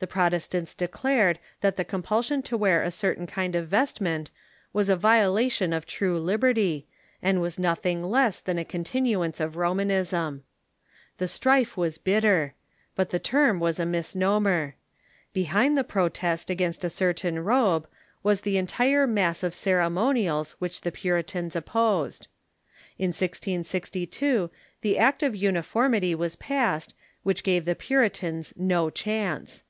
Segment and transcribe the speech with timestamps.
[0.00, 4.30] The Protestants declared that the compulsion to "wear a certain kind of vestment
[4.70, 6.84] was a violation of true lib erty,
[7.22, 10.42] and was nothing less than a continuance of Romanism.
[11.16, 12.52] The strife was bitter.
[12.94, 14.74] But the term was a misnomer.
[15.32, 17.88] Behind 298 THK MODERN CHURCH the protest against a certain robe
[18.22, 22.28] was the entire mass of cere monials which the Puritans opposed.
[22.98, 24.50] In 1662
[24.82, 26.92] the Act of Uni formity was passed,
[27.22, 29.62] which gave the Puritans no chance.